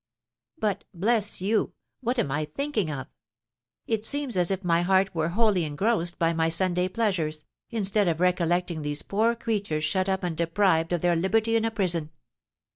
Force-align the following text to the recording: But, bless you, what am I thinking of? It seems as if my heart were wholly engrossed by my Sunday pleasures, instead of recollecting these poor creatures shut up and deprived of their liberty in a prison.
But, 0.57 0.83
bless 0.95 1.41
you, 1.41 1.73
what 1.99 2.17
am 2.17 2.31
I 2.31 2.45
thinking 2.45 2.89
of? 2.89 3.05
It 3.85 4.03
seems 4.03 4.35
as 4.35 4.49
if 4.49 4.63
my 4.63 4.81
heart 4.81 5.13
were 5.13 5.29
wholly 5.29 5.63
engrossed 5.63 6.17
by 6.17 6.33
my 6.33 6.49
Sunday 6.49 6.87
pleasures, 6.87 7.45
instead 7.69 8.07
of 8.07 8.19
recollecting 8.19 8.81
these 8.81 9.03
poor 9.03 9.35
creatures 9.35 9.83
shut 9.83 10.09
up 10.09 10.23
and 10.23 10.35
deprived 10.35 10.91
of 10.91 11.01
their 11.01 11.15
liberty 11.15 11.55
in 11.55 11.65
a 11.65 11.69
prison. 11.69 12.09